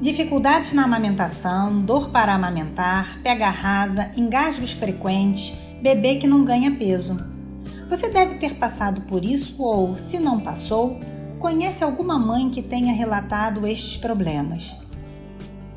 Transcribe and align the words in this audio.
Dificuldades 0.00 0.74
na 0.74 0.84
amamentação, 0.84 1.80
dor 1.80 2.10
para 2.10 2.34
amamentar, 2.34 3.18
pega 3.22 3.48
rasa, 3.48 4.10
engasgos 4.14 4.72
frequentes, 4.72 5.56
bebê 5.80 6.16
que 6.16 6.26
não 6.26 6.44
ganha 6.44 6.70
peso. 6.70 7.16
Você 7.88 8.10
deve 8.10 8.34
ter 8.34 8.56
passado 8.56 9.02
por 9.02 9.24
isso 9.24 9.62
ou, 9.62 9.96
se 9.96 10.18
não 10.18 10.38
passou, 10.38 11.00
conhece 11.38 11.82
alguma 11.82 12.18
mãe 12.18 12.50
que 12.50 12.60
tenha 12.60 12.92
relatado 12.92 13.66
estes 13.66 13.96
problemas. 13.96 14.76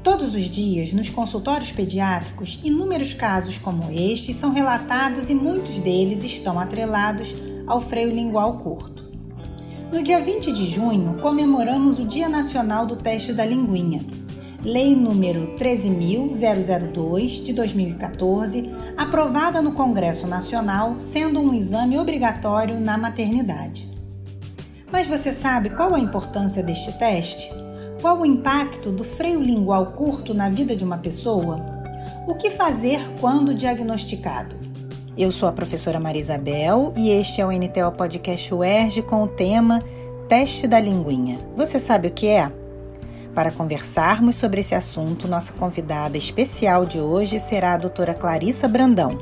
Todos 0.04 0.36
os 0.36 0.46
dias, 0.46 0.92
nos 0.92 1.10
consultórios 1.10 1.72
pediátricos, 1.72 2.60
inúmeros 2.62 3.14
casos 3.14 3.58
como 3.58 3.90
estes 3.90 4.36
são 4.36 4.52
relatados 4.52 5.30
e 5.30 5.34
muitos 5.34 5.80
deles 5.80 6.26
estão 6.26 6.60
atrelados 6.60 7.34
ao 7.66 7.80
freio 7.80 8.10
lingual 8.10 8.58
curto. 8.60 8.99
No 9.92 10.04
dia 10.04 10.21
20 10.21 10.52
de 10.52 10.68
junho, 10.68 11.18
comemoramos 11.20 11.98
o 11.98 12.06
Dia 12.06 12.30
Nacional 12.30 12.86
do 12.86 12.96
Teste 12.96 13.34
da 13.34 13.44
Linguinha. 13.44 14.06
Lei 14.64 14.96
número 14.96 15.56
13002 15.57 17.43
de 17.43 17.54
2014, 17.54 18.70
aprovada 18.96 19.64
no 19.64 19.71
Congresso 19.71 20.28
Nacional, 20.28 20.98
sendo 21.00 21.39
um 21.39 21.56
exame 21.56 21.98
obrigatório 21.98 22.79
na 22.79 23.00
maternidade. 23.00 23.92
Mas 24.92 25.07
você 25.07 25.34
sabe 25.34 25.71
qual 25.71 25.96
a 25.96 26.00
importância 26.00 26.62
deste 26.62 26.92
teste? 27.00 27.50
Qual 28.00 28.20
o 28.20 28.26
impacto 28.26 28.92
do 28.92 29.04
freio 29.04 29.42
lingual 29.42 29.93
curto 29.93 30.36
na 30.36 30.50
vida 30.50 30.76
de 30.76 30.84
uma 30.84 31.00
pessoa? 31.00 31.65
O 32.28 32.36
que 32.36 32.52
fazer 32.52 33.00
quando 33.20 33.56
diagnosticado? 33.56 34.59
Eu 35.19 35.33
sou 35.33 35.50
a 35.50 35.52
professora 35.52 36.00
Maria 36.00 36.22
Isabel 36.22 36.94
e 36.95 37.09
este 37.09 37.41
é 37.41 37.45
o 37.45 37.52
NTO 37.52 37.91
Podcast 37.97 38.53
UERJ 38.53 39.02
com 39.02 39.22
o 39.22 39.28
tema 39.28 39.80
Teste 40.30 40.66
da 40.66 40.80
Linguinha. 40.80 41.39
Você 41.58 41.78
sabe 41.78 42.08
o 42.08 42.11
que 42.11 42.28
é? 42.28 42.50
Para 43.36 43.52
conversarmos 43.52 44.36
sobre 44.36 44.61
esse 44.61 44.73
assunto, 44.73 45.28
nossa 45.28 45.52
convidada 45.52 46.17
especial 46.17 46.86
de 46.86 47.02
hoje 47.02 47.38
será 47.38 47.73
a 47.73 47.78
doutora 47.78 48.14
Clarissa 48.14 48.66
Brandão, 48.66 49.20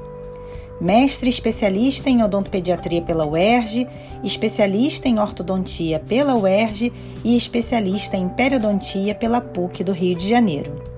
mestre 0.79 1.31
especialista 1.31 2.11
em 2.11 2.21
odontopediatria 2.21 3.01
pela 3.01 3.25
UERJ, 3.25 3.87
especialista 4.23 5.09
em 5.09 5.19
ortodontia 5.19 5.99
pela 5.99 6.35
UERJ 6.35 6.93
e 7.23 7.35
especialista 7.35 8.15
em 8.15 8.29
periodontia 8.29 9.15
pela 9.15 9.41
PUC 9.41 9.83
do 9.83 9.93
Rio 9.93 10.15
de 10.15 10.29
Janeiro. 10.29 10.96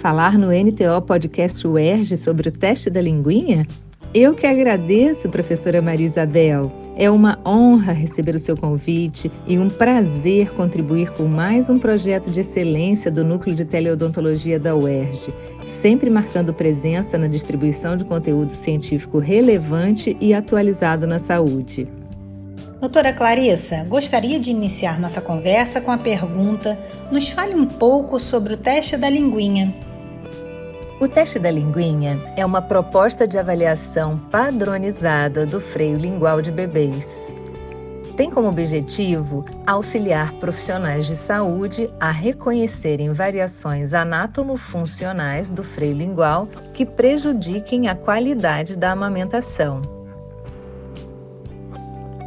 Falar 0.00 0.38
no 0.38 0.46
NTO 0.46 1.02
Podcast 1.06 1.66
UERJ 1.68 2.16
sobre 2.16 2.48
o 2.48 2.52
teste 2.52 2.88
da 2.88 3.02
linguinha? 3.02 3.66
Eu 4.14 4.34
que 4.34 4.46
agradeço, 4.46 5.28
professora 5.28 5.82
Maria 5.82 6.06
Isabel. 6.06 6.72
É 6.96 7.10
uma 7.10 7.38
honra 7.44 7.92
receber 7.92 8.34
o 8.34 8.38
seu 8.38 8.56
convite 8.56 9.30
e 9.46 9.58
um 9.58 9.68
prazer 9.68 10.54
contribuir 10.54 11.10
com 11.12 11.24
mais 11.24 11.68
um 11.68 11.78
projeto 11.78 12.30
de 12.30 12.40
excelência 12.40 13.10
do 13.10 13.22
Núcleo 13.22 13.54
de 13.54 13.66
Teleodontologia 13.66 14.58
da 14.58 14.74
UERJ, 14.74 15.34
sempre 15.82 16.08
marcando 16.08 16.54
presença 16.54 17.18
na 17.18 17.26
distribuição 17.26 17.94
de 17.94 18.04
conteúdo 18.04 18.54
científico 18.54 19.18
relevante 19.18 20.16
e 20.18 20.32
atualizado 20.32 21.06
na 21.06 21.18
saúde. 21.18 21.86
Doutora 22.80 23.12
Clarissa, 23.12 23.84
gostaria 23.84 24.40
de 24.40 24.48
iniciar 24.48 24.98
nossa 24.98 25.20
conversa 25.20 25.78
com 25.78 25.90
a 25.90 25.98
pergunta: 25.98 26.78
nos 27.12 27.28
fale 27.28 27.54
um 27.54 27.66
pouco 27.66 28.18
sobre 28.18 28.54
o 28.54 28.56
teste 28.56 28.96
da 28.96 29.10
linguinha. 29.10 29.89
O 31.00 31.08
teste 31.08 31.38
da 31.38 31.50
linguinha 31.50 32.20
é 32.36 32.44
uma 32.44 32.60
proposta 32.60 33.26
de 33.26 33.38
avaliação 33.38 34.18
padronizada 34.30 35.46
do 35.46 35.58
freio 35.58 35.96
lingual 35.96 36.42
de 36.42 36.52
bebês. 36.52 37.08
Tem 38.18 38.30
como 38.30 38.48
objetivo 38.48 39.46
auxiliar 39.66 40.34
profissionais 40.34 41.06
de 41.06 41.16
saúde 41.16 41.90
a 41.98 42.10
reconhecerem 42.10 43.14
variações 43.14 43.94
anátomo-funcionais 43.94 45.50
do 45.50 45.64
freio 45.64 45.94
lingual 45.94 46.46
que 46.74 46.84
prejudiquem 46.84 47.88
a 47.88 47.94
qualidade 47.94 48.76
da 48.76 48.92
amamentação. 48.92 49.80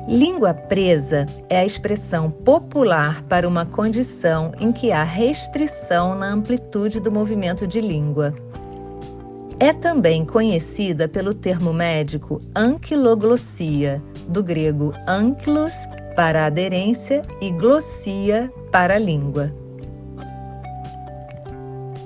Língua 0.08 0.52
presa 0.52 1.28
é 1.48 1.60
a 1.60 1.66
expressão 1.66 2.32
popular 2.32 3.22
para 3.30 3.48
uma 3.48 3.68
condição 3.68 4.52
em 4.60 4.72
que 4.72 4.92
há 4.92 5.04
restrição 5.04 6.16
na 6.16 6.32
amplitude 6.32 7.00
do 7.00 7.12
movimento 7.12 7.68
de 7.68 7.80
língua. 7.80 8.34
É 9.60 9.72
também 9.72 10.26
conhecida 10.26 11.08
pelo 11.08 11.34
termo 11.34 11.72
médico 11.72 12.40
anquiloglossia, 12.56 14.02
do 14.28 14.44
grego 14.44 14.94
ankylos 15.08 15.74
para 16.16 16.46
aderência 16.46 17.22
e 17.42 17.52
glossia 17.52 18.52
para 18.72 18.98
língua. 18.98 19.54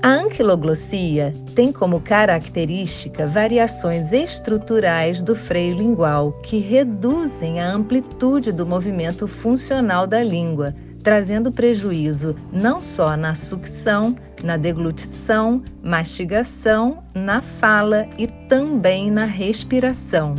A 0.03 0.09
anquiloglossia 0.09 1.33
tem 1.55 1.71
como 1.71 1.99
característica 1.99 3.25
variações 3.25 4.13
estruturais 4.13 5.21
do 5.21 5.35
freio 5.35 5.75
lingual 5.75 6.31
que 6.43 6.59
reduzem 6.59 7.59
a 7.59 7.71
amplitude 7.71 8.51
do 8.51 8.65
movimento 8.65 9.27
funcional 9.27 10.05
da 10.05 10.23
língua, 10.23 10.73
trazendo 11.07 11.53
prejuízo 11.53 12.35
não 12.51 12.81
só 12.81 13.15
na 13.15 13.33
sucção, 13.33 14.13
na 14.43 14.57
deglutição, 14.57 15.63
mastigação, 15.81 17.01
na 17.15 17.41
fala 17.41 18.05
e 18.17 18.27
também 18.27 19.09
na 19.09 19.23
respiração. 19.23 20.35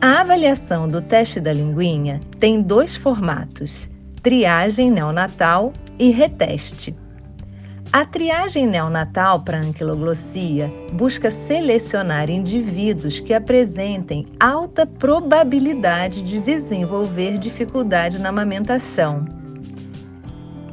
A 0.00 0.22
avaliação 0.22 0.88
do 0.88 1.02
teste 1.02 1.38
da 1.38 1.52
linguinha 1.52 2.18
tem 2.40 2.62
dois 2.62 2.96
formatos: 2.96 3.90
triagem 4.22 4.90
neonatal 4.90 5.70
e 5.98 6.08
reteste. 6.08 6.96
A 7.94 8.04
triagem 8.04 8.66
neonatal 8.66 9.42
para 9.44 9.60
anquiloglossia 9.60 10.68
busca 10.94 11.30
selecionar 11.30 12.28
indivíduos 12.28 13.20
que 13.20 13.32
apresentem 13.32 14.26
alta 14.40 14.84
probabilidade 14.84 16.20
de 16.20 16.40
desenvolver 16.40 17.38
dificuldade 17.38 18.18
na 18.18 18.30
amamentação 18.30 19.24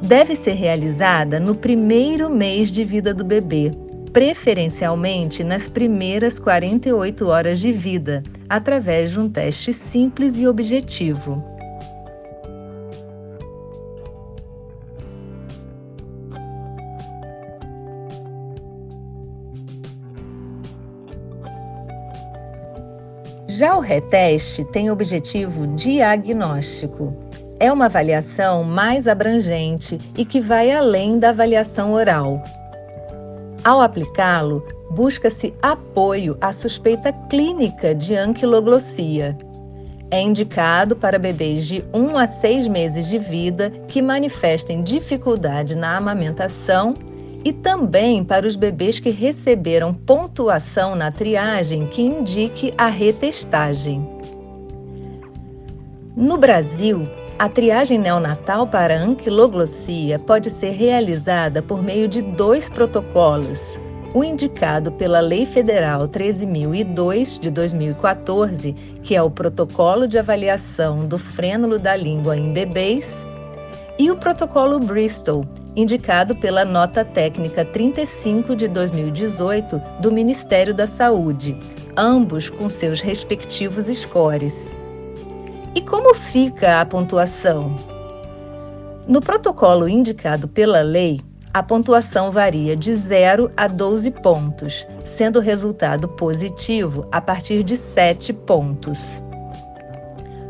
deve 0.02 0.34
ser 0.34 0.54
realizada 0.54 1.38
no 1.38 1.54
primeiro 1.54 2.28
mês 2.28 2.72
de 2.72 2.82
vida 2.82 3.14
do 3.14 3.24
bebê, 3.24 3.70
preferencialmente 4.12 5.44
nas 5.44 5.68
primeiras 5.68 6.40
48 6.40 7.24
horas 7.28 7.60
de 7.60 7.70
vida, 7.70 8.20
através 8.48 9.12
de 9.12 9.20
um 9.20 9.28
teste 9.28 9.72
simples 9.72 10.40
e 10.40 10.48
objetivo. 10.48 11.51
Já 23.58 23.76
o 23.76 23.80
reteste 23.80 24.64
tem 24.64 24.90
objetivo 24.90 25.66
diagnóstico 25.76 27.14
é 27.60 27.70
uma 27.70 27.84
avaliação 27.84 28.64
mais 28.64 29.06
abrangente 29.06 29.98
e 30.16 30.24
que 30.24 30.40
vai 30.40 30.70
além 30.70 31.18
da 31.18 31.28
avaliação 31.28 31.92
oral. 31.92 32.42
Ao 33.62 33.82
aplicá-lo, 33.82 34.66
busca-se 34.90 35.52
apoio 35.60 36.34
à 36.40 36.50
suspeita 36.50 37.12
clínica 37.28 37.94
de 37.94 38.16
anquiloglossia. 38.16 39.36
É 40.10 40.22
indicado 40.22 40.96
para 40.96 41.18
bebês 41.18 41.66
de 41.66 41.84
1 41.92 42.16
a 42.16 42.26
6 42.26 42.68
meses 42.68 43.06
de 43.06 43.18
vida 43.18 43.68
que 43.86 44.00
manifestem 44.00 44.82
dificuldade 44.82 45.76
na 45.76 45.98
amamentação 45.98 46.94
e 47.44 47.52
também 47.52 48.24
para 48.24 48.46
os 48.46 48.56
bebês 48.56 48.98
que 48.98 49.10
receberam 49.10 49.92
pontuação 49.92 50.94
na 50.94 51.10
triagem 51.10 51.86
que 51.86 52.02
indique 52.02 52.72
a 52.78 52.88
retestagem. 52.88 54.06
No 56.16 56.36
Brasil, 56.36 57.08
a 57.38 57.48
triagem 57.48 57.98
neonatal 57.98 58.66
para 58.66 58.96
anquiloglossia 58.96 60.18
pode 60.18 60.50
ser 60.50 60.70
realizada 60.70 61.62
por 61.62 61.82
meio 61.82 62.06
de 62.06 62.22
dois 62.22 62.68
protocolos. 62.68 63.80
O 64.14 64.22
indicado 64.22 64.92
pela 64.92 65.20
Lei 65.20 65.46
Federal 65.46 66.06
13.002 66.06 67.40
de 67.40 67.50
2014, 67.50 68.74
que 69.02 69.16
é 69.16 69.22
o 69.22 69.30
Protocolo 69.30 70.06
de 70.06 70.18
Avaliação 70.18 71.06
do 71.06 71.18
Frênulo 71.18 71.78
da 71.78 71.96
Língua 71.96 72.36
em 72.36 72.52
Bebês, 72.52 73.24
e 73.98 74.10
o 74.10 74.16
Protocolo 74.16 74.78
Bristol, 74.78 75.46
indicado 75.74 76.36
pela 76.36 76.64
Nota 76.64 77.04
Técnica 77.04 77.64
35 77.64 78.54
de 78.54 78.68
2018 78.68 79.80
do 80.00 80.12
Ministério 80.12 80.74
da 80.74 80.86
Saúde, 80.86 81.56
ambos 81.96 82.50
com 82.50 82.68
seus 82.68 83.00
respectivos 83.00 83.86
scores. 83.86 84.74
E 85.74 85.80
como 85.80 86.14
fica 86.14 86.80
a 86.80 86.86
pontuação? 86.86 87.74
No 89.08 89.20
protocolo 89.20 89.88
indicado 89.88 90.46
pela 90.46 90.82
lei, 90.82 91.20
a 91.54 91.62
pontuação 91.62 92.30
varia 92.30 92.76
de 92.76 92.94
0 92.94 93.50
a 93.56 93.66
12 93.66 94.10
pontos, 94.10 94.86
sendo 95.16 95.38
o 95.38 95.42
resultado 95.42 96.08
positivo 96.08 97.06
a 97.10 97.20
partir 97.20 97.62
de 97.62 97.76
7 97.76 98.32
pontos. 98.32 98.98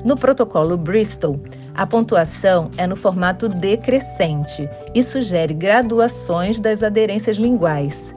No 0.04 0.16
protocolo 0.16 0.76
Bristol, 0.76 1.40
A 1.74 1.86
pontuação 1.86 2.70
é 2.76 2.86
no 2.86 2.96
formato 2.96 3.48
decrescente 3.48 4.69
e 4.94 5.03
sugere 5.03 5.55
graduações 5.55 6.59
das 6.59 6.83
aderências 6.83 7.37
linguais. 7.37 8.15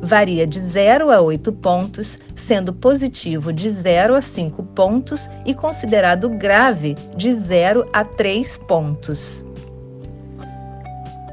Varia 0.00 0.46
de 0.46 0.60
0 0.60 1.10
a 1.10 1.20
8 1.20 1.52
pontos, 1.52 2.18
sendo 2.36 2.72
positivo 2.72 3.52
de 3.52 3.70
0 3.70 4.14
a 4.14 4.20
5 4.20 4.62
pontos 4.62 5.28
e 5.46 5.54
considerado 5.54 6.28
grave 6.28 6.94
de 7.16 7.34
0 7.34 7.88
a 7.92 8.04
3 8.04 8.58
pontos. 8.58 9.44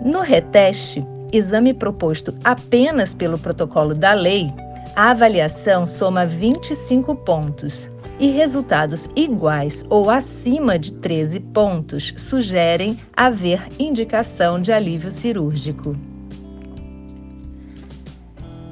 No 0.02 0.22
reteste, 0.22 1.06
exame 1.32 1.74
proposto 1.74 2.34
apenas 2.44 3.14
pelo 3.14 3.38
protocolo 3.38 3.94
da 3.94 4.14
lei, 4.14 4.52
a 4.96 5.12
avaliação 5.12 5.86
soma 5.86 6.26
25 6.26 7.16
pontos 7.16 7.92
e 8.22 8.28
resultados 8.28 9.10
iguais 9.16 9.84
ou 9.90 10.12
acima 10.12 10.78
de 10.78 10.94
13 10.94 11.40
pontos 11.40 12.14
sugerem 12.16 13.00
haver 13.18 13.68
indicação 13.80 14.62
de 14.62 14.72
alívio 14.72 15.12
cirúrgico. 15.12 15.98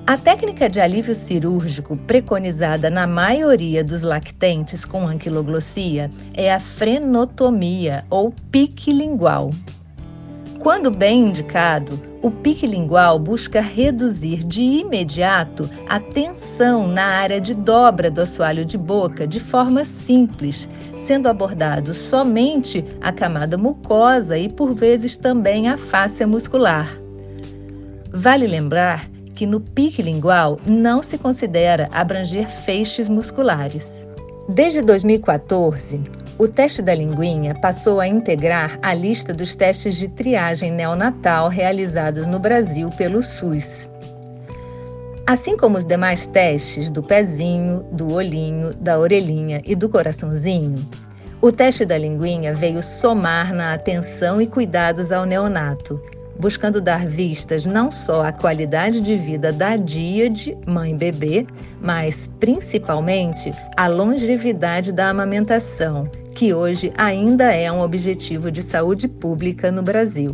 A 0.06 0.18
técnica 0.18 0.70
de 0.70 0.80
alívio 0.80 1.16
cirúrgico 1.16 1.98
preconizada 1.98 2.92
na 2.92 3.08
maioria 3.08 3.84
dos 3.84 4.04
lactentes 4.04 4.86
com 4.86 5.08
anquiloglossia 5.08 6.12
é 6.34 6.54
a 6.54 6.60
frenotomia 6.60 8.06
ou 8.10 8.32
pique 8.52 8.94
lingual. 8.94 9.50
Quando 10.60 10.92
bem 10.92 11.28
indicado, 11.28 12.09
o 12.22 12.30
pique 12.30 12.68
lingual 12.68 13.18
busca 13.18 13.62
reduzir 13.62 14.44
de 14.44 14.62
imediato 14.62 15.70
a 15.88 16.00
tensão 16.00 16.88
na 16.88 17.06
área 17.06 17.40
de 17.40 17.54
dobra 17.54 18.12
do 18.12 18.22
assoalho 18.22 18.66
de 18.66 18.78
boca 18.78 19.26
de 19.26 19.40
forma 19.40 19.86
simples, 19.86 20.68
sendo 21.06 21.30
abordado 21.30 21.94
somente 21.94 22.84
a 23.00 23.14
camada 23.14 23.58
mucosa 23.58 24.38
e 24.38 24.50
por 24.50 24.74
vezes 24.74 25.16
também 25.16 25.70
a 25.70 25.78
face 25.78 26.26
muscular. 26.26 26.94
Vale 28.12 28.48
lembrar 28.48 29.08
que 29.34 29.46
no 29.46 29.62
pique 29.62 30.02
lingual 30.02 30.60
não 30.68 31.02
se 31.02 31.18
considera 31.18 31.88
abranger 31.94 32.50
feixes 32.66 33.08
musculares. 33.08 33.90
Desde 34.50 34.82
2014, 34.82 36.02
o 36.40 36.48
teste 36.48 36.82
da 36.82 36.96
linguinha 36.96 37.54
passou 37.56 38.00
a 38.00 38.08
integrar 38.08 38.80
a 38.82 38.94
lista 38.94 39.34
dos 39.34 39.56
testes 39.56 39.98
de 39.98 40.08
triagem 40.08 40.72
neonatal 40.72 41.50
realizados 41.50 42.26
no 42.26 42.40
Brasil 42.40 42.90
pelo 42.92 43.22
SUS. 43.22 43.90
Assim 45.28 45.58
como 45.58 45.78
os 45.78 45.84
demais 45.84 46.26
testes 46.28 46.90
do 46.90 47.04
pezinho, 47.04 47.84
do 47.92 48.14
olhinho, 48.14 48.74
da 48.76 48.98
orelhinha 48.98 49.62
e 49.66 49.76
do 49.76 49.90
coraçãozinho, 49.90 50.78
o 51.42 51.52
teste 51.52 51.84
da 51.86 51.98
linguinha 51.98 52.54
veio 52.54 52.82
somar 52.82 53.54
na 53.54 53.74
atenção 53.74 54.42
e 54.42 54.48
cuidados 54.48 55.12
ao 55.12 55.26
neonato, 55.26 56.02
buscando 56.40 56.80
dar 56.80 57.06
vistas 57.06 57.66
não 57.66 57.92
só 57.92 58.26
à 58.26 58.32
qualidade 58.32 59.02
de 59.02 59.18
vida 59.18 59.52
da 59.52 59.76
díade, 59.76 60.58
mãe-bebê, 60.66 61.46
mas 61.82 62.30
principalmente 62.40 63.52
à 63.76 63.88
longevidade 63.88 64.94
da 64.94 65.10
amamentação 65.10 66.10
que 66.40 66.54
hoje 66.54 66.94
ainda 66.96 67.54
é 67.54 67.70
um 67.70 67.82
objetivo 67.82 68.50
de 68.50 68.62
saúde 68.62 69.10
pública 69.10 69.70
no 69.70 69.84
Brasil. 69.84 70.34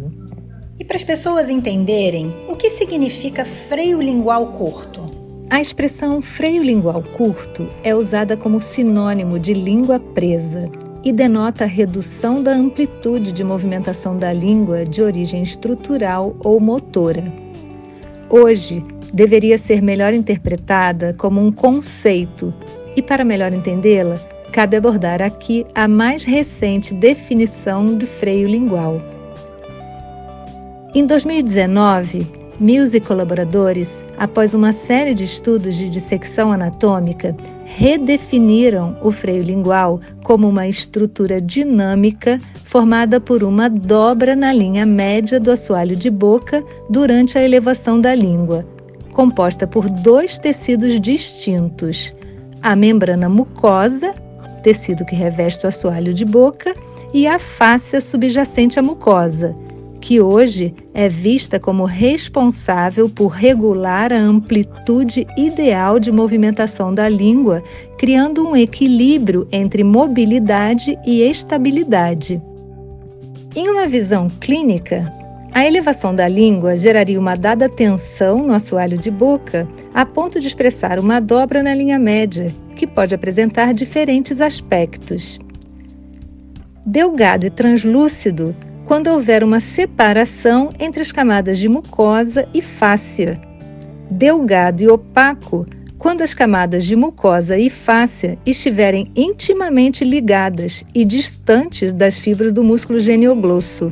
E 0.80 0.86
para 0.86 0.98
as 0.98 1.04
pessoas 1.04 1.50
entenderem, 1.50 2.32
o 2.48 2.56
que 2.56 2.70
significa 2.70 3.44
freio 3.44 4.00
lingual 4.00 4.52
curto? 4.52 5.02
A 5.50 5.60
expressão 5.60 6.22
freio 6.22 6.62
lingual 6.62 7.02
curto 7.18 7.68
é 7.84 7.96
usada 7.96 8.38
como 8.38 8.60
sinônimo 8.60 9.40
de 9.40 9.56
língua 9.56 10.00
presa 10.00 10.70
e 11.04 11.12
denota 11.12 11.64
a 11.64 11.68
redução 11.68 12.44
da 12.44 12.52
amplitude 12.52 13.32
de 13.32 13.44
movimentação 13.44 14.16
da 14.16 14.32
língua 14.32 14.86
de 14.86 15.02
origem 15.02 15.42
estrutural 15.42 16.36
ou 16.44 16.60
motora. 16.60 17.24
Hoje, 18.30 18.86
deveria 19.12 19.58
ser 19.58 19.82
melhor 19.82 20.14
interpretada 20.14 21.16
como 21.18 21.42
um 21.42 21.52
conceito, 21.52 22.54
e 22.96 23.02
para 23.02 23.26
melhor 23.26 23.52
entendê-la, 23.52 24.20
cabe 24.56 24.78
abordar 24.78 25.22
aqui 25.22 25.68
a 25.76 25.86
mais 25.86 26.24
recente 26.24 26.94
definição 26.94 27.98
de 27.98 28.06
freio 28.06 28.48
lingual. 28.48 29.02
Em 30.94 31.06
2019, 31.06 32.26
Mills 32.58 32.96
e 32.96 33.02
colaboradores, 33.02 34.02
após 34.18 34.54
uma 34.54 34.72
série 34.72 35.14
de 35.14 35.26
estudos 35.26 35.76
de 35.76 35.90
dissecção 35.90 36.54
anatômica, 36.54 37.36
redefiniram 37.66 38.98
o 39.02 39.12
freio 39.12 39.44
lingual 39.44 40.00
como 40.24 40.48
uma 40.48 40.66
estrutura 40.70 41.42
dinâmica 41.42 42.40
formada 42.64 43.20
por 43.20 43.44
uma 43.44 43.70
dobra 43.70 44.38
na 44.38 44.54
linha 44.54 44.86
média 44.86 45.38
do 45.38 45.52
assoalho 45.52 45.98
de 45.98 46.10
boca 46.10 46.64
durante 46.90 47.38
a 47.38 47.44
elevação 47.44 48.00
da 48.00 48.16
língua, 48.16 48.66
composta 49.12 49.68
por 49.68 49.90
dois 49.90 50.40
tecidos 50.40 50.98
distintos: 51.02 52.16
a 52.62 52.74
membrana 52.74 53.28
mucosa 53.28 54.14
tecido 54.66 55.06
que 55.06 55.16
reveste 55.16 55.64
o 55.64 55.70
assoalho 55.70 56.12
de 56.12 56.26
boca, 56.26 56.74
e 57.14 57.28
a 57.28 57.38
fáscia 57.38 58.02
subjacente 58.02 58.80
à 58.80 58.82
mucosa, 58.82 59.56
que 60.02 60.20
hoje 60.20 60.74
é 60.92 61.08
vista 61.08 61.60
como 61.60 61.86
responsável 61.86 63.08
por 63.08 63.28
regular 63.28 64.12
a 64.12 64.18
amplitude 64.18 65.28
ideal 65.38 66.00
de 66.00 66.12
movimentação 66.12 66.92
da 66.92 67.08
língua, 67.08 67.64
criando 68.00 68.44
um 68.44 68.56
equilíbrio 68.56 69.48
entre 69.52 69.84
mobilidade 69.84 70.98
e 71.06 71.22
estabilidade. 71.22 72.42
Em 73.56 73.70
uma 73.70 73.86
visão 73.86 74.28
clínica, 74.42 75.08
a 75.56 75.66
elevação 75.66 76.14
da 76.14 76.28
língua 76.28 76.76
geraria 76.76 77.18
uma 77.18 77.34
dada 77.34 77.70
tensão 77.70 78.46
no 78.46 78.52
assoalho 78.52 78.98
de 78.98 79.10
boca, 79.10 79.66
a 79.94 80.06
ponto 80.06 80.38
de 80.38 80.48
expressar 80.48 81.00
uma 81.00 81.22
dobra 81.22 81.64
na 81.64 81.74
linha 81.74 81.98
média, 81.98 82.54
que 82.76 82.86
pode 82.86 83.16
apresentar 83.16 83.74
diferentes 83.74 84.42
aspectos. 84.42 85.40
Delgado 86.86 87.46
e 87.46 87.50
translúcido 87.50 88.54
quando 88.84 89.08
houver 89.08 89.46
uma 89.46 89.62
separação 89.62 90.72
entre 90.78 91.02
as 91.02 91.14
camadas 91.14 91.58
de 91.58 91.70
mucosa 91.70 92.46
e 92.54 92.62
fáscia. 92.62 93.40
Delgado 94.12 94.84
e 94.84 94.90
opaco 94.90 95.66
quando 95.98 96.22
as 96.22 96.34
camadas 96.34 96.84
de 96.84 96.98
mucosa 96.98 97.58
e 97.58 97.70
fáscia 97.70 98.38
estiverem 98.46 99.10
intimamente 99.16 100.04
ligadas 100.04 100.84
e 100.94 101.06
distantes 101.06 101.94
das 101.94 102.20
fibras 102.20 102.52
do 102.52 102.62
músculo 102.62 103.00
genioglosso. 103.00 103.90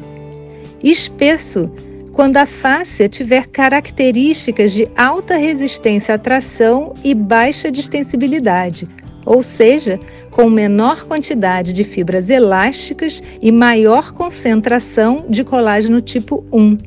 Espesso 0.84 1.72
quando 2.12 2.38
a 2.38 2.46
fáscia 2.46 3.08
tiver 3.08 3.48
características 3.48 4.72
de 4.72 4.88
alta 4.96 5.38
resistência 5.38 6.14
à 6.14 6.18
tração 6.18 6.94
e 7.04 7.16
baixa 7.16 7.72
distensibilidade, 7.72 8.88
ou 9.26 9.42
seja, 9.42 10.00
com 10.30 10.50
menor 10.50 11.06
quantidade 11.06 11.74
de 11.74 11.84
fibras 11.84 12.30
elásticas 12.30 13.24
e 13.42 13.52
maior 13.52 14.12
concentração 14.12 15.26
de 15.30 15.44
colágeno 15.44 16.02
tipo 16.02 16.46
1. 16.52 16.78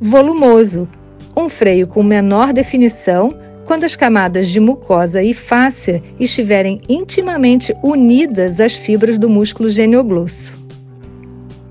Volumoso 0.00 0.88
um 1.38 1.48
freio 1.48 1.86
com 1.86 2.02
menor 2.02 2.52
definição 2.52 3.32
quando 3.64 3.84
as 3.84 3.94
camadas 3.94 4.48
de 4.48 4.58
mucosa 4.58 5.22
e 5.22 5.32
fáscia 5.32 6.02
estiverem 6.18 6.80
intimamente 6.88 7.72
unidas 7.82 8.58
às 8.58 8.74
fibras 8.74 9.18
do 9.18 9.30
músculo 9.30 9.70
genioglosso. 9.70 10.57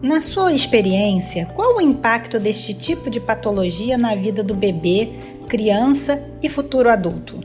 Na 0.01 0.21
sua 0.21 0.53
experiência, 0.53 1.47
qual 1.55 1.77
o 1.77 1.81
impacto 1.81 2.39
deste 2.39 2.71
tipo 2.71 3.09
de 3.09 3.19
patologia 3.19 3.97
na 3.97 4.13
vida 4.13 4.43
do 4.43 4.53
bebê, 4.53 5.09
criança 5.47 6.23
e 6.41 6.47
futuro 6.47 6.87
adulto? 6.87 7.39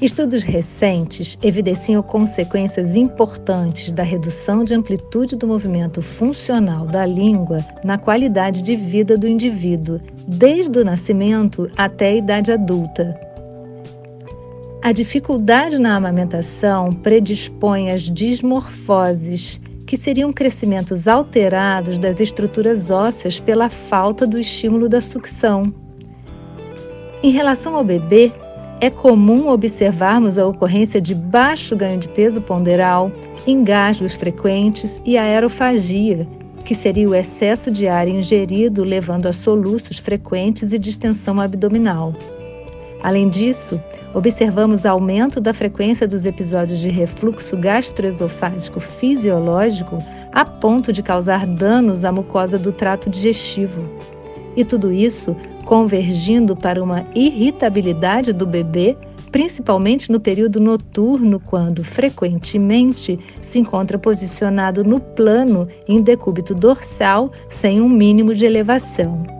Estudos 0.00 0.44
recentes 0.44 1.36
evidenciam 1.42 2.00
consequências 2.00 2.94
importantes 2.94 3.90
da 3.92 4.04
redução 4.04 4.62
de 4.62 4.72
amplitude 4.72 5.34
do 5.34 5.48
movimento 5.48 6.00
funcional 6.00 6.86
da 6.86 7.04
língua 7.04 7.58
na 7.82 7.98
qualidade 7.98 8.62
de 8.62 8.76
vida 8.76 9.18
do 9.18 9.26
indivíduo, 9.26 10.00
desde 10.28 10.78
o 10.78 10.84
nascimento 10.84 11.68
até 11.76 12.10
a 12.10 12.14
idade 12.14 12.52
adulta. 12.52 13.18
A 14.80 14.92
dificuldade 14.92 15.76
na 15.76 15.96
amamentação 15.96 16.92
predispõe 16.92 17.90
às 17.90 18.02
dismorfoses 18.04 19.60
que 19.88 19.96
seriam 19.96 20.30
crescimentos 20.30 21.08
alterados 21.08 21.98
das 21.98 22.20
estruturas 22.20 22.90
ósseas 22.90 23.40
pela 23.40 23.70
falta 23.70 24.26
do 24.26 24.38
estímulo 24.38 24.86
da 24.86 25.00
sucção. 25.00 25.72
Em 27.22 27.30
relação 27.30 27.74
ao 27.74 27.82
bebê, 27.82 28.30
é 28.82 28.90
comum 28.90 29.48
observarmos 29.48 30.36
a 30.36 30.46
ocorrência 30.46 31.00
de 31.00 31.14
baixo 31.14 31.74
ganho 31.74 31.98
de 31.98 32.06
peso 32.06 32.38
ponderal, 32.42 33.10
engasgos 33.46 34.14
frequentes 34.14 35.00
e 35.06 35.16
aerofagia, 35.16 36.28
que 36.66 36.74
seria 36.74 37.08
o 37.08 37.14
excesso 37.14 37.70
de 37.70 37.88
ar 37.88 38.06
ingerido 38.06 38.84
levando 38.84 39.24
a 39.24 39.32
soluços 39.32 39.96
frequentes 39.98 40.74
e 40.74 40.78
distensão 40.78 41.40
abdominal. 41.40 42.12
Além 43.02 43.30
disso, 43.30 43.80
observamos 44.18 44.84
aumento 44.84 45.40
da 45.40 45.54
frequência 45.54 46.06
dos 46.06 46.26
episódios 46.26 46.80
de 46.80 46.88
refluxo 46.88 47.56
gastroesofágico 47.56 48.80
fisiológico 48.80 49.98
a 50.32 50.44
ponto 50.44 50.92
de 50.92 51.04
causar 51.04 51.46
danos 51.46 52.04
à 52.04 52.10
mucosa 52.10 52.58
do 52.58 52.72
trato 52.72 53.08
digestivo. 53.08 53.88
E 54.56 54.64
tudo 54.64 54.92
isso 54.92 55.36
convergindo 55.64 56.56
para 56.56 56.82
uma 56.82 57.06
irritabilidade 57.14 58.32
do 58.32 58.44
bebê, 58.44 58.96
principalmente 59.30 60.10
no 60.10 60.18
período 60.18 60.58
noturno, 60.58 61.38
quando 61.38 61.84
frequentemente 61.84 63.20
se 63.40 63.60
encontra 63.60 63.98
posicionado 63.98 64.82
no 64.82 64.98
plano 64.98 65.68
em 65.86 66.02
decúbito 66.02 66.56
dorsal 66.56 67.30
sem 67.48 67.80
um 67.80 67.88
mínimo 67.88 68.34
de 68.34 68.44
elevação. 68.44 69.37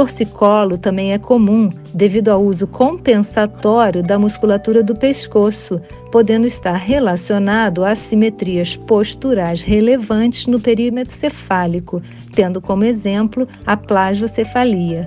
Torcicolo 0.00 0.78
também 0.78 1.12
é 1.12 1.18
comum 1.18 1.68
devido 1.92 2.30
ao 2.30 2.42
uso 2.42 2.66
compensatório 2.66 4.02
da 4.02 4.18
musculatura 4.18 4.82
do 4.82 4.96
pescoço, 4.96 5.78
podendo 6.10 6.46
estar 6.46 6.74
relacionado 6.76 7.84
a 7.84 7.90
assimetrias 7.90 8.76
posturais 8.76 9.60
relevantes 9.60 10.46
no 10.46 10.58
perímetro 10.58 11.14
cefálico, 11.14 12.00
tendo 12.34 12.62
como 12.62 12.82
exemplo 12.82 13.46
a 13.66 13.76
plagiocefalia. 13.76 15.06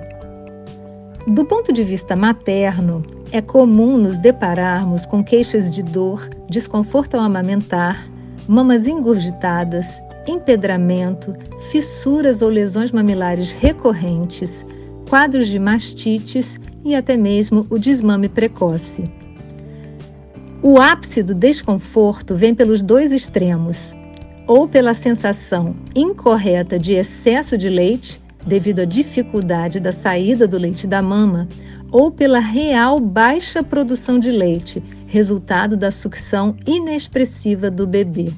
Do 1.26 1.44
ponto 1.44 1.72
de 1.72 1.82
vista 1.82 2.14
materno, 2.14 3.02
é 3.32 3.42
comum 3.42 3.98
nos 3.98 4.16
depararmos 4.16 5.04
com 5.04 5.24
queixas 5.24 5.74
de 5.74 5.82
dor, 5.82 6.30
desconforto 6.48 7.16
ao 7.16 7.24
amamentar, 7.24 8.08
mamas 8.46 8.86
engurgitadas, 8.86 9.86
empedramento, 10.28 11.34
fissuras 11.72 12.42
ou 12.42 12.48
lesões 12.48 12.92
mamilares 12.92 13.50
recorrentes, 13.50 14.64
quadros 15.08 15.48
de 15.48 15.58
mastites 15.58 16.58
e 16.84 16.94
até 16.94 17.16
mesmo 17.16 17.66
o 17.70 17.78
desmame 17.78 18.28
precoce. 18.28 19.04
O 20.62 20.80
ápice 20.80 21.22
do 21.22 21.34
desconforto 21.34 22.34
vem 22.34 22.54
pelos 22.54 22.82
dois 22.82 23.12
extremos, 23.12 23.94
ou 24.46 24.68
pela 24.68 24.94
sensação 24.94 25.74
incorreta 25.94 26.78
de 26.78 26.92
excesso 26.92 27.56
de 27.56 27.68
leite, 27.68 28.20
devido 28.46 28.80
à 28.80 28.84
dificuldade 28.84 29.80
da 29.80 29.92
saída 29.92 30.46
do 30.46 30.58
leite 30.58 30.86
da 30.86 31.00
mama, 31.00 31.48
ou 31.90 32.10
pela 32.10 32.40
real 32.40 32.98
baixa 32.98 33.62
produção 33.62 34.18
de 34.18 34.30
leite, 34.30 34.82
resultado 35.06 35.76
da 35.76 35.90
sucção 35.90 36.56
inexpressiva 36.66 37.70
do 37.70 37.86
bebê. 37.86 38.32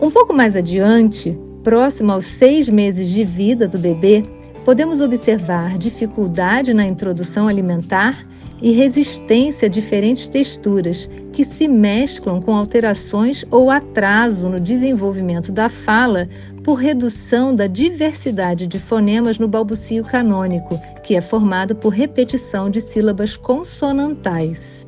Um 0.00 0.10
pouco 0.10 0.34
mais 0.34 0.56
adiante, 0.56 1.38
próximo 1.62 2.12
aos 2.12 2.26
seis 2.26 2.68
meses 2.68 3.08
de 3.08 3.24
vida 3.24 3.66
do 3.66 3.78
bebê, 3.78 4.22
podemos 4.64 5.00
observar 5.00 5.78
dificuldade 5.78 6.72
na 6.74 6.86
introdução 6.86 7.48
alimentar 7.48 8.26
e 8.60 8.70
resistência 8.70 9.66
a 9.66 9.68
diferentes 9.68 10.28
texturas 10.28 11.10
que 11.32 11.44
se 11.44 11.66
mesclam 11.66 12.40
com 12.40 12.54
alterações 12.54 13.44
ou 13.50 13.70
atraso 13.70 14.48
no 14.48 14.60
desenvolvimento 14.60 15.50
da 15.50 15.68
fala 15.68 16.28
por 16.62 16.74
redução 16.74 17.54
da 17.54 17.66
diversidade 17.66 18.66
de 18.66 18.78
fonemas 18.78 19.38
no 19.38 19.48
balbucio 19.48 20.04
canônico, 20.04 20.78
que 21.02 21.16
é 21.16 21.20
formado 21.20 21.74
por 21.74 21.88
repetição 21.88 22.70
de 22.70 22.80
sílabas 22.80 23.36
consonantais. 23.36 24.86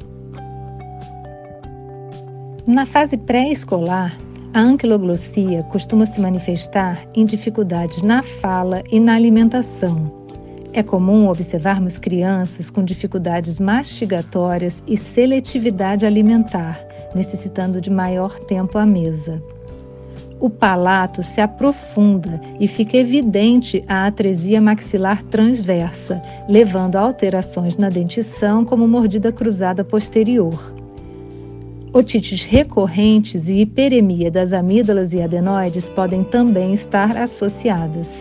Na 2.66 2.87
fase 2.87 3.16
pré-escolar, 3.16 4.16
a 4.55 4.61
anquiloglossia 4.61 5.65
costuma 5.65 6.07
se 6.07 6.21
manifestar 6.21 7.05
em 7.13 7.25
dificuldades 7.25 8.01
na 8.03 8.23
fala 8.23 8.85
e 8.89 9.01
na 9.01 9.15
alimentação. 9.15 10.25
É 10.73 10.81
comum 10.81 11.29
observarmos 11.29 11.99
crianças 11.99 12.71
com 12.71 12.85
dificuldades 12.85 13.59
mastigatórias 13.59 14.81
e 14.87 14.97
seletividade 14.97 16.07
alimentar, 16.07 16.81
necessitando 17.17 17.81
de 17.81 17.91
maior 17.91 18.39
tempo 18.39 18.79
à 18.79 18.87
mesa. 18.87 19.43
O 20.39 20.49
palato 20.49 21.23
se 21.23 21.41
aprofunda 21.41 22.41
e 22.61 22.69
fica 22.69 22.97
evidente 22.97 23.85
a 23.89 24.07
atresia 24.07 24.61
maxilar 24.61 25.25
transversa, 25.25 26.23
levando 26.49 26.95
a 26.95 27.01
alterações 27.01 27.77
na 27.77 27.89
dentição, 27.89 28.65
como 28.65 28.87
mordida 28.87 29.33
cruzada 29.33 29.83
posterior. 29.83 30.74
Otites 31.95 32.43
recorrentes 32.43 33.49
e 33.49 33.61
hiperemia 33.61 34.29
das 34.29 34.53
amígdalas 34.53 35.13
e 35.13 35.23
adenoides 35.23 35.89
podem 35.89 36.25
também 36.25 36.75
estar 36.75 37.17
associadas. 37.17 38.13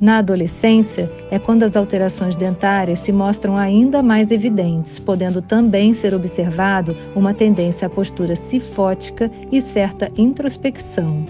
Na 0.00 0.16
adolescência 0.16 1.12
é 1.30 1.38
quando 1.38 1.64
as 1.64 1.76
alterações 1.76 2.34
dentárias 2.34 3.00
se 3.00 3.12
mostram 3.12 3.58
ainda 3.58 4.02
mais 4.02 4.30
evidentes, 4.30 4.98
podendo 4.98 5.42
também 5.42 5.92
ser 5.92 6.14
observado 6.14 6.96
uma 7.14 7.34
tendência 7.34 7.88
à 7.88 7.90
postura 7.90 8.36
cifótica 8.36 9.30
e 9.52 9.60
certa 9.60 10.10
introspecção. 10.16 11.26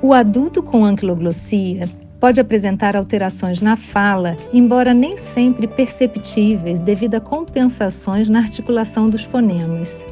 O 0.00 0.12
adulto 0.12 0.62
com 0.62 0.84
anquiloglossia 0.84 1.88
pode 2.20 2.40
apresentar 2.40 2.96
alterações 2.96 3.60
na 3.60 3.76
fala, 3.76 4.36
embora 4.52 4.94
nem 4.94 5.16
sempre 5.18 5.66
perceptíveis 5.66 6.80
devido 6.80 7.14
a 7.14 7.20
compensações 7.20 8.28
na 8.28 8.40
articulação 8.40 9.08
dos 9.08 9.24
fonemas. 9.24 10.04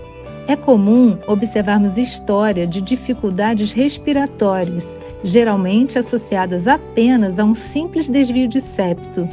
É 0.46 0.54
comum 0.54 1.18
observarmos 1.26 1.96
história 1.96 2.66
de 2.66 2.80
dificuldades 2.80 3.72
respiratórias, 3.72 4.94
geralmente 5.22 5.98
associadas 5.98 6.68
apenas 6.68 7.38
a 7.38 7.44
um 7.44 7.54
simples 7.54 8.08
desvio 8.08 8.46
de 8.46 8.60
septo. 8.60 9.26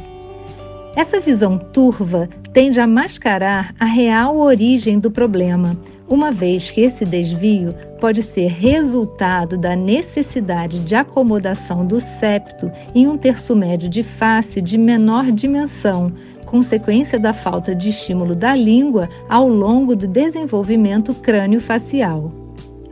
Essa 0.96 1.20
visão 1.20 1.58
turva 1.58 2.28
tende 2.52 2.80
a 2.80 2.86
mascarar 2.86 3.74
a 3.78 3.84
real 3.84 4.38
origem 4.38 4.98
do 4.98 5.10
problema, 5.10 5.76
uma 6.12 6.30
vez 6.30 6.70
que 6.70 6.82
esse 6.82 7.06
desvio 7.06 7.74
pode 7.98 8.22
ser 8.22 8.48
resultado 8.48 9.56
da 9.56 9.74
necessidade 9.74 10.80
de 10.80 10.94
acomodação 10.94 11.86
do 11.86 12.02
septo 12.02 12.70
em 12.94 13.08
um 13.08 13.16
terço 13.16 13.56
médio 13.56 13.88
de 13.88 14.02
face 14.02 14.60
de 14.60 14.76
menor 14.76 15.32
dimensão, 15.32 16.12
consequência 16.44 17.18
da 17.18 17.32
falta 17.32 17.74
de 17.74 17.88
estímulo 17.88 18.34
da 18.34 18.54
língua 18.54 19.08
ao 19.26 19.48
longo 19.48 19.96
do 19.96 20.06
desenvolvimento 20.06 21.14
crânio-facial. 21.14 22.30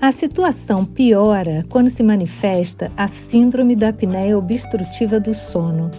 A 0.01 0.11
situação 0.13 0.87
piora 0.87 1.63
quando 1.69 1.91
se 1.91 2.03
manifesta 2.03 2.91
a 2.97 3.07
síndrome 3.07 3.77
da 3.77 3.91
apneia 3.91 4.39
obstrutiva 4.39 5.21
do 5.21 5.35
sono. 5.35 5.91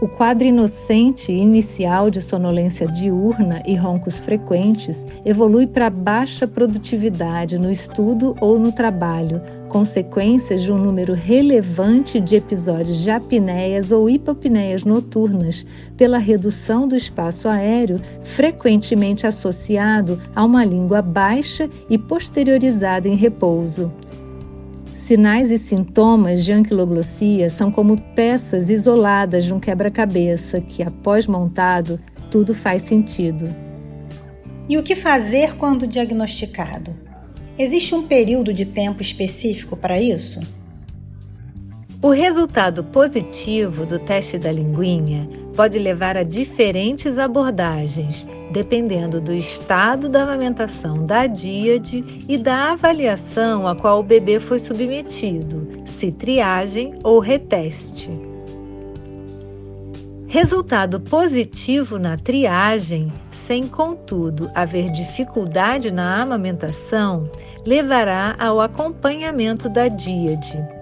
O 0.00 0.08
quadro 0.08 0.46
inocente 0.46 1.30
inicial 1.30 2.10
de 2.10 2.22
sonolência 2.22 2.86
diurna 2.86 3.62
e 3.66 3.76
roncos 3.76 4.18
frequentes 4.18 5.06
evolui 5.26 5.66
para 5.66 5.90
baixa 5.90 6.48
produtividade 6.48 7.58
no 7.58 7.70
estudo 7.70 8.34
ou 8.40 8.58
no 8.58 8.72
trabalho, 8.72 9.42
consequências 9.68 10.62
de 10.62 10.72
um 10.72 10.78
número 10.78 11.12
relevante 11.12 12.18
de 12.18 12.36
episódios 12.36 12.96
de 13.00 13.10
apneias 13.10 13.92
ou 13.92 14.08
hipopneias 14.08 14.84
noturnas, 14.84 15.66
pela 15.98 16.16
redução 16.16 16.88
do 16.88 16.96
espaço 16.96 17.46
aéreo, 17.46 18.00
frequentemente 18.22 19.26
associado 19.26 20.18
a 20.34 20.42
uma 20.42 20.64
língua 20.64 21.02
baixa 21.02 21.68
e 21.90 21.98
posteriorizada 21.98 23.06
em 23.06 23.16
repouso. 23.16 23.92
Sinais 25.10 25.50
e 25.50 25.58
sintomas 25.58 26.44
de 26.44 26.52
anquiloglossia 26.52 27.50
são 27.50 27.68
como 27.68 28.00
peças 28.14 28.70
isoladas 28.70 29.44
de 29.44 29.52
um 29.52 29.58
quebra-cabeça 29.58 30.60
que, 30.60 30.84
após 30.84 31.26
montado, 31.26 31.98
tudo 32.30 32.54
faz 32.54 32.84
sentido. 32.84 33.52
E 34.68 34.78
o 34.78 34.84
que 34.84 34.94
fazer 34.94 35.56
quando 35.56 35.84
diagnosticado? 35.84 36.94
Existe 37.58 37.92
um 37.92 38.06
período 38.06 38.52
de 38.52 38.64
tempo 38.64 39.02
específico 39.02 39.76
para 39.76 40.00
isso? 40.00 40.38
O 42.00 42.10
resultado 42.10 42.84
positivo 42.84 43.84
do 43.84 43.98
teste 43.98 44.38
da 44.38 44.52
linguinha 44.52 45.28
pode 45.56 45.76
levar 45.76 46.16
a 46.16 46.22
diferentes 46.22 47.18
abordagens, 47.18 48.24
dependendo 48.50 49.20
do 49.20 49.32
estado 49.32 50.08
da 50.08 50.22
amamentação 50.22 51.06
da 51.06 51.26
díade 51.26 52.04
e 52.28 52.36
da 52.36 52.72
avaliação 52.72 53.66
a 53.66 53.76
qual 53.76 54.00
o 54.00 54.04
bebê 54.04 54.40
foi 54.40 54.58
submetido, 54.58 55.66
se 55.98 56.10
triagem 56.10 56.98
ou 57.02 57.20
reteste. 57.20 58.10
Resultado 60.26 61.00
positivo 61.00 61.98
na 61.98 62.16
triagem, 62.16 63.12
sem 63.46 63.66
contudo 63.66 64.48
haver 64.54 64.90
dificuldade 64.92 65.90
na 65.90 66.22
amamentação, 66.22 67.28
levará 67.66 68.36
ao 68.38 68.60
acompanhamento 68.60 69.68
da 69.68 69.88
díade. 69.88 70.79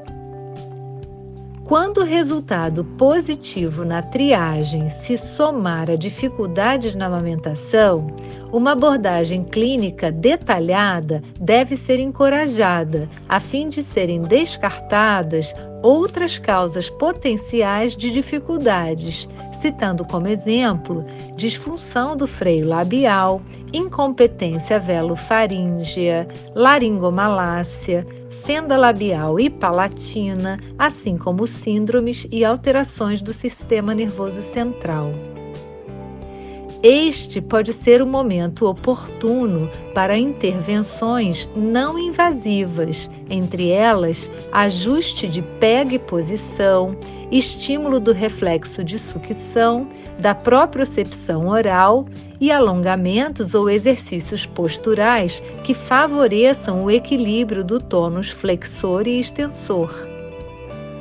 Quando 1.68 1.98
o 1.98 2.04
resultado 2.04 2.82
positivo 2.82 3.84
na 3.84 4.00
triagem 4.00 4.88
se 4.88 5.18
somar 5.18 5.90
a 5.90 5.96
dificuldades 5.96 6.94
na 6.94 7.04
amamentação, 7.04 8.06
uma 8.50 8.72
abordagem 8.72 9.44
clínica 9.44 10.10
detalhada 10.10 11.22
deve 11.38 11.76
ser 11.76 12.00
encorajada, 12.00 13.06
a 13.28 13.38
fim 13.38 13.68
de 13.68 13.82
serem 13.82 14.22
descartadas 14.22 15.54
outras 15.82 16.38
causas 16.38 16.88
potenciais 16.88 17.94
de 17.94 18.10
dificuldades, 18.10 19.28
citando 19.60 20.06
como 20.06 20.26
exemplo 20.26 21.04
disfunção 21.37 22.16
do 22.16 22.26
freio 22.26 22.66
labial, 22.66 23.42
incompetência 23.75 24.80
velofaríngea, 24.80 26.26
laringomalácia, 26.54 28.06
fenda 28.49 28.78
labial 28.78 29.38
e 29.38 29.50
palatina, 29.50 30.59
assim 30.78 31.19
como 31.19 31.47
síndromes 31.47 32.26
e 32.33 32.47
alterações 32.47 33.21
do 33.21 33.31
sistema 33.31 33.95
nervoso 33.95 34.40
central. 34.55 35.12
Este 36.83 37.43
pode 37.43 37.75
ser 37.75 38.00
o 38.00 38.07
momento 38.07 38.64
oportuno 38.64 39.69
para 39.93 40.17
intervenções 40.17 41.47
não 41.55 41.99
invasivas, 41.99 43.11
entre 43.28 43.69
elas 43.69 44.31
ajuste 44.50 45.28
de 45.28 45.43
pega 45.43 45.97
e 45.97 45.99
posição, 45.99 46.97
estímulo 47.31 48.00
do 48.00 48.12
reflexo 48.12 48.83
de 48.83 48.99
sucção, 48.99 49.87
da 50.18 50.34
propriocepção 50.34 51.48
oral 51.48 52.06
e 52.40 52.50
alongamentos 52.50 53.54
ou 53.54 53.70
exercícios 53.70 54.46
posturais 54.46 55.42
que 55.64 55.75
favoreçam 55.75 56.84
o 56.84 56.90
equilíbrio 56.90 57.64
do 57.64 57.80
tônus 57.80 58.30
flexor 58.30 59.06
e 59.06 59.20
extensor. 59.20 59.92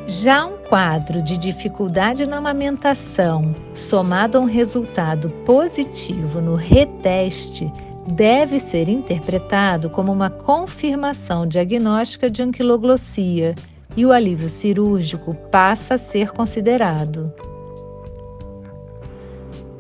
Já 0.07 0.45
um 0.45 0.57
quadro 0.69 1.21
de 1.21 1.36
dificuldade 1.38 2.25
na 2.25 2.38
amamentação, 2.38 3.53
somado 3.74 4.38
a 4.38 4.41
um 4.41 4.45
resultado 4.45 5.29
positivo 5.45 6.39
no 6.39 6.55
reteste, 6.55 7.69
deve 8.07 8.57
ser 8.57 8.88
interpretado 8.88 9.89
como 9.89 10.13
uma 10.13 10.29
confirmação 10.29 11.45
diagnóstica 11.45 12.29
de 12.29 12.41
anquiloglossia 12.41 13.53
e 13.97 14.05
o 14.05 14.12
alívio 14.13 14.47
cirúrgico 14.47 15.36
passa 15.51 15.95
a 15.95 15.97
ser 15.97 16.31
considerado. 16.31 17.33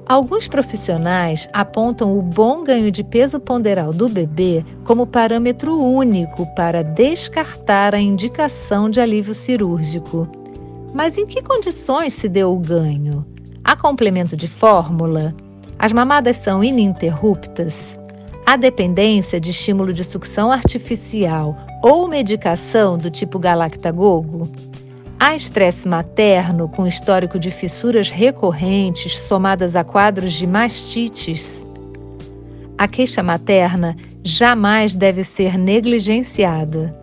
Alguns 0.07 0.47
profissionais 0.47 1.49
apontam 1.51 2.17
o 2.17 2.21
bom 2.21 2.63
ganho 2.63 2.89
de 2.89 3.03
peso 3.03 3.41
ponderal 3.41 3.91
do 3.91 4.07
bebê 4.07 4.63
como 4.85 5.05
parâmetro 5.05 5.77
único 5.77 6.45
para 6.55 6.81
descartar 6.81 7.93
a 7.93 7.99
indicação 7.99 8.89
de 8.89 9.01
alívio 9.01 9.35
cirúrgico. 9.35 10.25
Mas 10.93 11.17
em 11.17 11.25
que 11.25 11.41
condições 11.41 12.13
se 12.13 12.29
deu 12.29 12.53
o 12.53 12.59
ganho? 12.59 13.25
Há 13.65 13.75
complemento 13.75 14.37
de 14.37 14.47
fórmula? 14.47 15.35
As 15.77 15.91
mamadas 15.91 16.37
são 16.37 16.63
ininterruptas? 16.63 17.99
Há 18.45 18.55
dependência 18.55 19.41
de 19.41 19.49
estímulo 19.49 19.91
de 19.91 20.05
sucção 20.05 20.53
artificial 20.53 21.53
ou 21.83 22.07
medicação 22.07 22.97
do 22.97 23.11
tipo 23.11 23.37
galactagogo? 23.37 24.49
Há 25.19 25.35
estresse 25.35 25.87
materno 25.87 26.69
com 26.69 26.85
histórico 26.85 27.39
de 27.39 27.49
fissuras 27.49 28.07
recorrentes 28.07 29.17
somadas 29.17 29.75
a 29.75 29.83
quadros 29.83 30.31
de 30.31 30.45
mastites? 30.45 31.65
A 32.77 32.87
queixa 32.87 33.23
materna 33.23 33.97
jamais 34.23 34.93
deve 34.93 35.23
ser 35.23 35.57
negligenciada. 35.57 36.95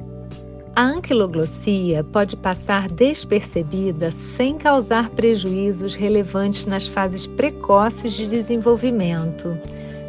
A 0.77 0.83
anquiloglossia 0.83 2.05
pode 2.05 2.37
passar 2.37 2.89
despercebida 2.89 4.13
sem 4.37 4.59
causar 4.59 5.11
prejuízos 5.11 5.97
relevantes 5.97 6.67
nas 6.67 6.87
fases 6.87 7.27
precoces 7.27 8.13
de 8.13 8.29
desenvolvimento, 8.29 9.59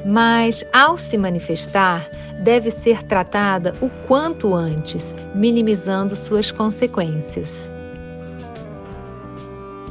mas, 0.06 0.64
ao 0.72 0.96
se 0.96 1.18
manifestar, 1.18 2.08
deve 2.44 2.70
ser 2.70 3.02
tratada 3.02 3.76
o 3.82 3.90
quanto 4.08 4.54
antes, 4.54 5.16
minimizando 5.34 6.16
suas 6.16 6.52
consequências. 6.52 7.74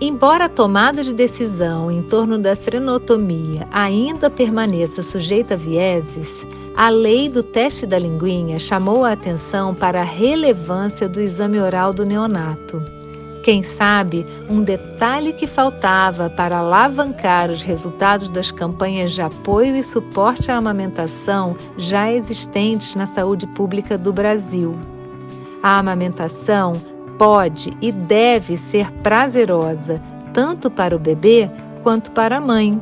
Embora 0.00 0.46
a 0.46 0.48
tomada 0.48 1.04
de 1.04 1.12
decisão 1.14 1.90
em 1.90 2.02
torno 2.02 2.38
da 2.38 2.56
frenotomia 2.56 3.68
ainda 3.70 4.28
permaneça 4.28 5.02
sujeita 5.02 5.54
a 5.54 5.56
vieses, 5.56 6.28
a 6.76 6.88
lei 6.88 7.28
do 7.28 7.42
teste 7.42 7.86
da 7.86 7.96
linguinha 7.96 8.58
chamou 8.58 9.04
a 9.04 9.12
atenção 9.12 9.72
para 9.72 10.00
a 10.00 10.04
relevância 10.04 11.08
do 11.08 11.20
exame 11.20 11.60
oral 11.60 11.92
do 11.92 12.04
neonato. 12.04 12.82
Quem 13.44 13.62
sabe, 13.62 14.26
um 14.48 14.62
detalhe 14.62 15.33
que 15.35 15.46
faltava 15.46 16.28
para 16.30 16.59
alavancar 16.59 17.50
os 17.50 17.62
resultados 17.62 18.28
das 18.30 18.50
campanhas 18.50 19.12
de 19.12 19.22
apoio 19.22 19.76
e 19.76 19.83
suporte 19.83 20.50
à 20.50 20.57
amamentação 20.57 21.54
já 21.76 22.11
existentes 22.11 22.96
na 22.96 23.07
saúde 23.07 23.46
pública 23.48 23.96
do 23.96 24.12
Brasil. 24.12 24.76
A 25.62 25.78
amamentação 25.78 26.72
pode 27.18 27.77
e 27.81 27.90
deve 27.90 28.57
ser 28.57 28.90
prazerosa, 29.03 30.00
tanto 30.33 30.70
para 30.70 30.94
o 30.94 30.98
bebê 30.98 31.50
quanto 31.83 32.12
para 32.12 32.37
a 32.37 32.40
mãe. 32.40 32.81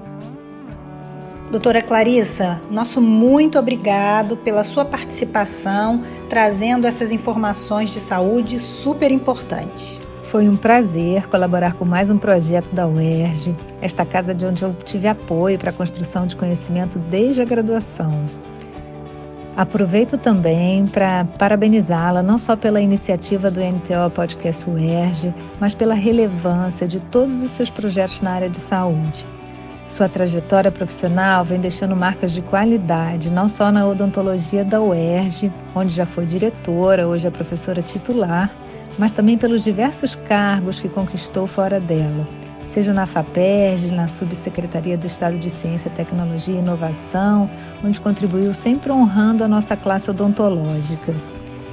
Doutora 1.50 1.82
Clarissa, 1.82 2.62
nosso 2.70 2.98
muito 2.98 3.58
obrigado 3.58 4.38
pela 4.38 4.64
sua 4.64 4.86
participação, 4.86 6.02
trazendo 6.30 6.86
essas 6.86 7.12
informações 7.12 7.90
de 7.90 8.00
saúde 8.00 8.58
super 8.58 9.10
importantes. 9.10 10.00
Foi 10.30 10.48
um 10.48 10.56
prazer 10.56 11.28
colaborar 11.28 11.74
com 11.74 11.84
mais 11.84 12.08
um 12.08 12.16
projeto 12.16 12.74
da 12.74 12.88
UERJ, 12.88 13.54
esta 13.82 14.02
casa 14.06 14.34
de 14.34 14.46
onde 14.46 14.62
eu 14.62 14.74
tive 14.86 15.06
apoio 15.06 15.58
para 15.58 15.68
a 15.68 15.74
construção 15.74 16.26
de 16.26 16.34
conhecimento 16.34 16.98
desde 16.98 17.42
a 17.42 17.44
graduação. 17.44 18.24
Aproveito 19.54 20.16
também 20.16 20.86
para 20.86 21.26
parabenizá-la 21.38 22.22
não 22.22 22.38
só 22.38 22.56
pela 22.56 22.80
iniciativa 22.80 23.50
do 23.50 23.60
MTO 23.60 24.10
Podcast 24.14 24.68
UERJ, 24.68 25.34
mas 25.60 25.74
pela 25.74 25.92
relevância 25.92 26.88
de 26.88 26.98
todos 26.98 27.42
os 27.42 27.50
seus 27.50 27.68
projetos 27.68 28.22
na 28.22 28.30
área 28.32 28.48
de 28.48 28.58
saúde. 28.58 29.26
Sua 29.86 30.08
trajetória 30.08 30.72
profissional 30.72 31.44
vem 31.44 31.60
deixando 31.60 31.94
marcas 31.94 32.32
de 32.32 32.40
qualidade, 32.40 33.28
não 33.28 33.46
só 33.46 33.70
na 33.70 33.86
odontologia 33.86 34.64
da 34.64 34.80
UERJ, 34.80 35.52
onde 35.74 35.94
já 35.94 36.06
foi 36.06 36.24
diretora, 36.24 37.06
hoje 37.06 37.26
é 37.26 37.30
professora 37.30 37.82
titular, 37.82 38.50
mas 38.98 39.12
também 39.12 39.36
pelos 39.36 39.62
diversos 39.62 40.14
cargos 40.14 40.80
que 40.80 40.88
conquistou 40.88 41.46
fora 41.46 41.78
dela 41.78 42.26
seja 42.72 42.92
na 42.92 43.04
FAPERJ, 43.04 43.90
na 43.90 44.06
Subsecretaria 44.06 44.96
do 44.96 45.06
Estado 45.06 45.38
de 45.38 45.50
Ciência, 45.50 45.90
Tecnologia 45.90 46.54
e 46.54 46.58
Inovação, 46.58 47.48
onde 47.84 48.00
contribuiu 48.00 48.52
sempre 48.52 48.92
honrando 48.92 49.44
a 49.44 49.48
nossa 49.48 49.76
classe 49.76 50.10
odontológica. 50.10 51.14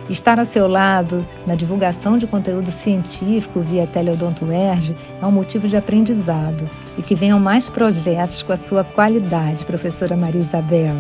Estar 0.10 0.40
a 0.40 0.46
seu 0.46 0.68
lado 0.68 1.24
na 1.46 1.54
divulgação 1.54 2.18
de 2.18 2.26
conteúdo 2.26 2.72
científico 2.72 3.60
via 3.60 3.86
Teleodonto 3.86 4.44
UERJ 4.44 4.96
é 5.22 5.26
um 5.26 5.32
motivo 5.32 5.68
de 5.68 5.78
aprendizado 5.78 6.68
e 6.98 7.04
que 7.04 7.14
venham 7.14 7.40
mais 7.40 7.70
projetos 7.70 8.42
com 8.42 8.52
a 8.52 8.58
sua 8.58 8.84
qualidade, 8.84 9.66
professora 9.66 10.18
Maria 10.18 10.42
Isabel. 10.42 10.96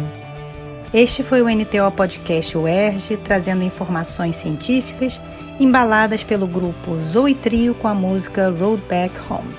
Este 0.93 1.23
foi 1.23 1.41
o 1.41 1.49
NTO 1.49 1.91
Podcast 1.95 2.55
UERJ, 2.55 3.17
trazendo 3.17 3.63
informações 3.63 4.35
científicas 4.35 5.19
embaladas 5.59 6.23
pelo 6.23 6.47
grupo 6.47 6.99
Zoe 7.01 7.33
Trio 7.33 7.73
com 7.75 7.87
a 7.87 7.95
música 7.95 8.49
Road 8.49 8.81
Back 8.87 9.13
Home. 9.27 9.55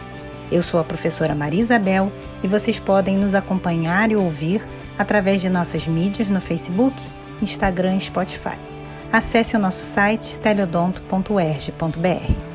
Eu 0.50 0.62
sou 0.62 0.80
a 0.80 0.84
professora 0.84 1.34
Maria 1.34 1.60
Isabel 1.60 2.10
e 2.42 2.48
vocês 2.48 2.78
podem 2.78 3.16
nos 3.16 3.34
acompanhar 3.34 4.10
e 4.10 4.16
ouvir 4.16 4.62
através 5.00 5.40
de 5.40 5.48
nossas 5.48 5.88
mídias 5.88 6.28
no 6.28 6.42
Facebook, 6.42 6.94
Instagram 7.40 7.96
e 7.96 8.00
Spotify. 8.00 8.58
Acesse 9.10 9.56
o 9.56 9.58
nosso 9.58 9.82
site 9.82 10.38
teleodonto.erg.br. 10.40 12.49